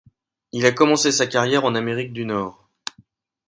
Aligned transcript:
Il 0.51 0.65
a 0.65 0.71
commencé 0.71 1.11
sa 1.11 1.27
carrière 1.27 1.63
en 1.63 1.75
Amérique 1.75 2.11
du 2.11 2.25
Nord. 2.25 2.67